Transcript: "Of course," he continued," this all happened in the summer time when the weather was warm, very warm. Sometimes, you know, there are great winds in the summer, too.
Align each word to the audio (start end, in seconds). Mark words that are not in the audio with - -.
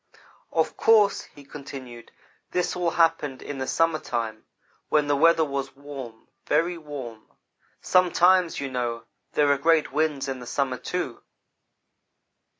"Of 0.51 0.77
course," 0.77 1.25
he 1.25 1.43
continued," 1.43 2.11
this 2.53 2.75
all 2.75 2.89
happened 2.89 3.43
in 3.43 3.59
the 3.59 3.67
summer 3.67 3.99
time 3.99 4.45
when 4.89 5.05
the 5.05 5.15
weather 5.15 5.45
was 5.45 5.75
warm, 5.75 6.27
very 6.47 6.75
warm. 6.75 7.27
Sometimes, 7.81 8.59
you 8.59 8.71
know, 8.71 9.03
there 9.33 9.51
are 9.51 9.59
great 9.59 9.91
winds 9.93 10.27
in 10.27 10.39
the 10.39 10.47
summer, 10.47 10.77
too. 10.79 11.21